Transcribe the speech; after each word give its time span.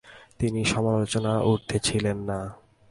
তিনি 0.39 0.61
সমালোচনার 0.65 1.39
ঊর্ধ্বে 1.41 1.77
ছিলেন 1.79 2.17
না। 2.29 2.39